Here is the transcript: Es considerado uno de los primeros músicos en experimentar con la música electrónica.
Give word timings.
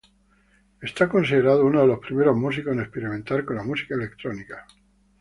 Es 0.81 0.93
considerado 0.93 1.63
uno 1.63 1.81
de 1.81 1.85
los 1.85 1.99
primeros 1.99 2.35
músicos 2.35 2.73
en 2.73 2.79
experimentar 2.79 3.45
con 3.45 3.57
la 3.57 3.63
música 3.63 3.93
electrónica. 3.93 4.65